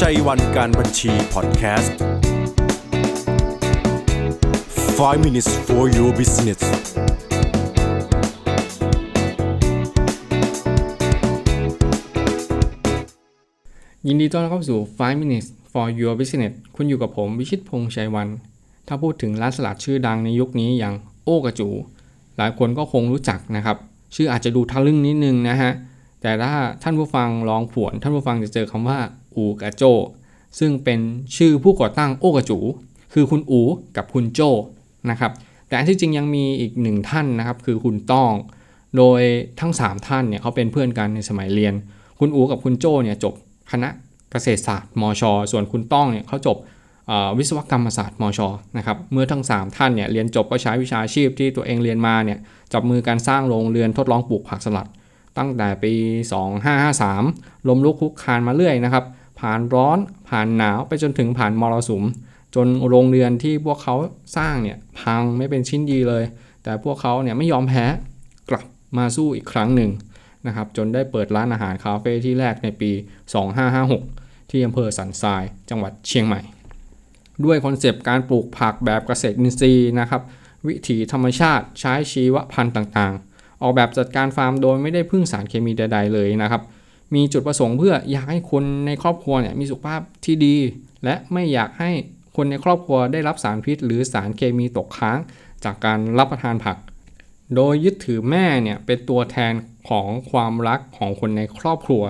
[0.00, 1.96] ชัยวันการบัญชีพอดแคสต์
[4.98, 6.60] 5 minutes for your business
[14.06, 18.28] ยินดีต้อนรับเข้าสู่ 5 minutes for your business คุณอยู่กับผม วิชิตพงษ์ชัยวัน
[18.88, 21.68] ถ้าพูดถึงร้านสลัดชื่อดังในยุคนี้อย่างโอกระจู
[22.36, 23.76] หลายคนก็คงรู้จักนะครับ
[24.14, 25.72] ชื่ออาจจะดูทะลึ่งนิดนึงนะฮะ
[26.22, 28.98] แต่ถ้าท่านผู้ฟังลองผวน ท่านผู้ฟังจะเจอคำว่า
[29.36, 29.82] อูกระโจ
[30.58, 31.00] ซึ่งเป็น
[31.36, 32.58] ชื่อผู้ก่อตั้งโอกระจู
[33.12, 33.60] คือคุณอู
[33.96, 34.40] กับคุณโจ
[35.10, 35.32] นะครับ
[35.68, 38.30] แต่อันที่จริงยังมีอีกหนึ่งท่านนะครับ คือคุณต้อง
[38.96, 39.20] โดย
[39.60, 41.74] ทั้ง 3 ท่านเนี่ยเขาเป็นเพื่อนกันในสมัยเรียน
[42.18, 43.34] คุณอูกับคุณโจเนี่ยจบ
[43.70, 43.88] คณะ
[44.30, 46.56] เกษตรศาสตร์มชส่วนคุณต้องเนี่ยเขาจบ
[47.38, 48.40] วิศวกรรมศาสตร์มช
[48.76, 52.38] นะครับ เมื่อทั้ง 3 ท่านเนี่ยเรียนจบก็ใช้วิชาชีพที่ตัวเองเรียนมาเนี่ย
[52.72, 54.88] จับมือกันสร้างโรงเรือนทดลองปลูกผักสลัด
[55.38, 55.94] ตั้งแต่ปี
[56.80, 59.04] 2553 ล้มลุกคลุกคลานมาเรื่อยนะครับ
[59.44, 62.04] ผ่านร้อน ผ่านหนาวไปจนถึงผ่านมรสุม
[62.54, 63.94] จนโรงเรือนที่พวกเขา
[64.36, 66.24] สร้างเนี่ยพังไม่เป็นชิ้นดีเลย
[66.62, 67.84] แต่พวกเขาเนี่ยไม่ยอมแพ้
[68.50, 68.66] กลับ
[68.98, 69.90] มาสู้อีกครั้งหนึ่ง
[70.46, 72.90] นะครับจนได้เปิดร้านอาหารคาเฟ่ที่แรกในปี
[73.70, 76.40] 2556 ที่อำเภอสันทรายจังหวัดเชียงใหม่
[77.44, 80.22] ด้วยคอนเซปต์การปลูกผักแบบเกษตรอินทรีย์นะครับ
[80.66, 86.62] วิถีธรรมชาติใช้ชีวพันธุ์ต่างๆ ออกแบบจัดการฟาร์มโดยไม่ได้พึ่งสารเคมีใดๆเลยนะครับ
[87.14, 90.56] มีจุดประสงค์เพื่ออยากให้คนในครอบครัวเนี่ยมีสุขภาพที่ดี
[91.04, 91.90] และไม่อยากให้
[92.36, 95.18] คนในครอบครัวได้รับสารพิษ หรือสารเคมีตกค้าง
[95.64, 96.76] จากการรับประทานผัก
[97.56, 99.52] โดยยึดถือแม่เนี่ยเป็นตัวแทน
[99.88, 102.02] ของความรักของคนในครอบครัว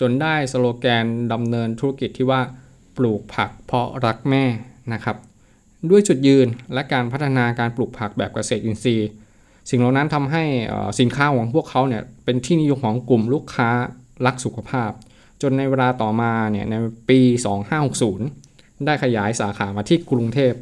[0.00, 2.40] จนได้สโลแกนดำเนินธุรกิจที่ว่า
[2.96, 4.44] ปลูกผักเพราะรักแม่
[4.92, 5.16] นะครับ
[5.90, 9.08] ด้วยจุดยืนและการพัฒนาการปลูกผักแบบเกษตรอินทรีย์
[9.70, 10.42] สิ่งเหล่านั้นทำให้
[11.00, 13.70] สินค้าของพวกเขาเนี่ยเป็นที่นิยมของกลุ่มลูกค้า
[14.26, 14.90] รักสุขภาพ
[15.42, 16.74] จนในเวลาต่อมาเนี่ยใน
[17.10, 17.20] ปี
[18.02, 20.54] 2560 ได้ขยายสาขามาที่กรุงเทพ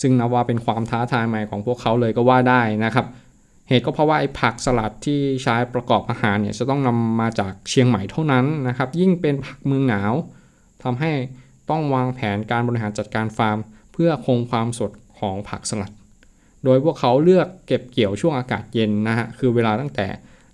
[0.00, 3.06] ซึ่งนับว่าเป็นความท้าทายใหม่ของพวกเขาเลยก็ว่าได้นะครับ
[3.68, 10.12] เหตุก็เพราะว่าไอ้ผักสลัดที่ใช้ประกอบอาหารเนี่ยจะต้องนำมาจากเชียงใหม่เท่านั้นนะครับ ยิ่งเป็นผักเมืองหนาว
[10.82, 11.12] ทำให้
[11.70, 13.58] ต้องวางแผนการบริหารจัดการฟาร์ม
[13.92, 15.92] เพื่อคงความสดของผักสลัด
[16.64, 20.06] โดยพวกเขาเลือกเก็บเกี่ยวช่วงอากาศเย็นนะฮะ คือเวลาตั้งแต่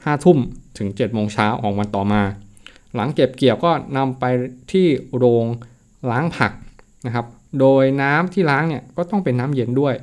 [0.07, 0.39] 5 ทุ่ม
[0.79, 2.23] ถึง 7 โมงเช้าของวันต่อมา
[2.95, 4.25] หลังเก็บเกี่ยวก็นำไป
[4.73, 4.87] ที่
[5.17, 5.45] โรง
[6.11, 6.53] ล้างผัก
[7.07, 7.27] นะครับ
[7.61, 9.95] โดยน้ำที่ล้างเนี่ยก็ต้องเป็นน้ำเย็นด้วย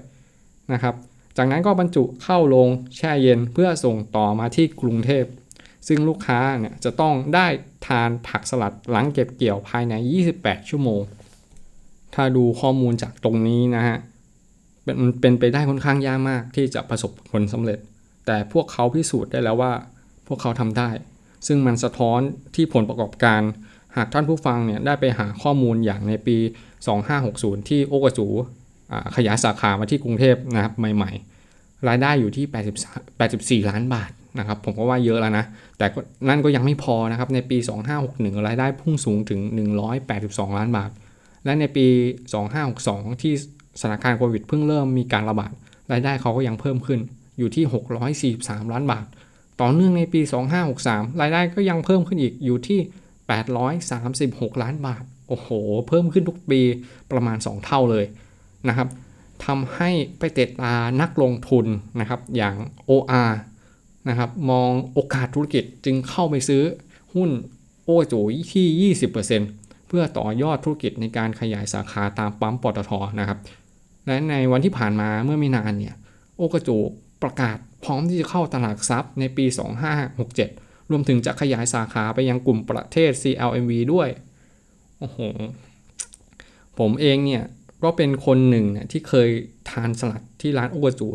[0.74, 0.96] นะครับ
[1.38, 5.26] จากนั้นก็บรรจุเข้าโรงแช่เย็นเพื่อส่งต่อมาที่กรุงเทพ
[5.88, 7.48] ซึ่งลูกค้าเนี่ยจะต้องได้
[7.88, 9.94] ทานผักสลัดหลังเก็บเกี่ยวภายใน
[10.34, 11.02] 28 ชั่วโมง
[12.16, 13.98] ถ้าดูข้อมูลจากตรงนี้นะฮะ
[14.84, 17.80] เป็นเป็นไปได้ค่อนข้างยากมากที่จะประสบผลสำเร็จ
[18.26, 19.74] แต่พวกเขาพิสูจน์ได้แล้วว่า
[20.28, 20.90] พวกเขาทำได้
[21.48, 22.20] ซึ่งมันสะท้อน
[22.56, 23.42] ที่ผลประกอบการ
[23.98, 26.38] หากท่านผู้ฟังเนี่ยได้ไปหาข้อมูลอย่างในปี
[27.04, 28.28] 2560 ที่โอกระจู
[29.16, 31.12] ขยายสาขามาที่กรุงเทพนะครับใหม่
[31.50, 32.46] ๆ รายได้อยู่ที่
[33.60, 35.46] 83 84 ล้านบาทนะครับผมก็ว่าเยอะแล้วนะ
[35.78, 35.86] แต่
[36.30, 37.58] นั่นก็ยังไม่พอนะครับ ในปี
[38.02, 39.40] 2561 รายได้พุ่งสูงถึง
[40.00, 40.92] 182 ล้านบาท
[41.46, 41.88] และในปี
[42.54, 43.34] 2562 ที่
[43.80, 45.52] สถานการณ์โควิดเพิ่งเริ่มมีการระบาด
[45.92, 47.00] รายได้เขาก็ยังเพิ่มขึ้น
[47.38, 47.66] อยู่ที่
[48.40, 49.06] 643 ล้านบาท
[49.62, 50.22] ต่อเนื่องในปี
[50.72, 52.80] 2563 รายได้ก็ยังเพิ่มขึ้นอีกอยู่ที่
[53.76, 55.48] 836 ล้านบาท โอ้โห
[55.88, 56.62] เพิ่มขึ้นทุกปี
[57.12, 58.06] ประมาณ 2 เท่าเลย
[58.68, 58.88] นะครับ
[59.46, 59.90] ทำให้
[60.20, 61.66] ไปเตะตานักลงทุน
[62.00, 62.56] นะครับอย่าง
[62.90, 63.32] OR
[64.10, 66.64] นะครับมองโอกาสธุรกิจจึงเข้าไปซื้อ
[67.16, 67.30] หุ้น
[67.84, 68.22] โอจู
[68.54, 68.94] ที่
[69.42, 73.40] 20%เพื่อต่อยอดธุรกิจในการขยายสาขาตามปั๊มปตทนะครับ
[74.06, 75.96] และในวันที่ผ่านมาเมื่อไม่นานเนี่ย
[76.38, 76.78] โอกระจู
[77.24, 79.46] ประกาศพร้อมที่จะเข้าตลาดทรัพย์ในปี
[80.18, 84.10] 2567 รวมถึงจะขยายสาขาไปยังกลุ่มประเทศ CLMV ด้วย
[85.00, 85.20] โอ้โห
[86.80, 87.44] ผมเองเนี่ย
[87.84, 89.30] ก็เป็นคนหนึ่งนี่ยที่เคย
[89.70, 91.08] ทานสลัดที่ร้านโอกระจู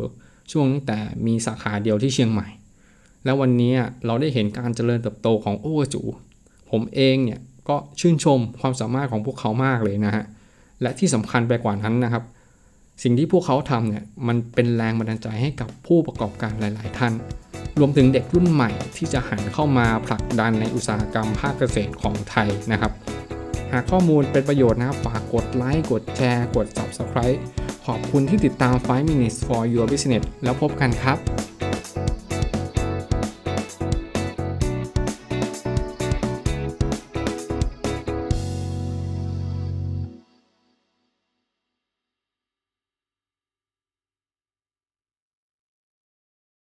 [0.51, 2.47] ช่วงตั้งแต่มีสาขาเดียวที่เชียงใหม่
[3.25, 3.73] แล้ววันนี้
[4.05, 6.01] เราได้เห็นการเจริญเติบโตของโอกระจู
[6.71, 7.39] ผมเองเนี่ย
[7.69, 10.23] ก็ชื่นชมความสามารถของพวกเขามากเลยนะฮะ
[10.81, 12.23] และที่สำคัญไปกว่านั้นนะครับ
[13.03, 17.13] สิ่งที่พวกเขาทำเนี่ยมันเป็นแรงบันดาลใจให้กับผู้ประกอบการหลาย ๆ ท่าน
[17.79, 22.91] รวมถึงเด็กรุ่นใหม่ที่จะหันเข้ามาผลักดันในอุตสาหกรรมภาคเกษตรของไทยนะครับ
[23.71, 27.39] หากข้อมูลเป็นประโยชน์นะครับฝากกดไลค์กดแชร์กด Subscribe
[27.85, 31.17] ขอบคุณที่ติดตาม 5 minutes for your business แล้วพบกันครับ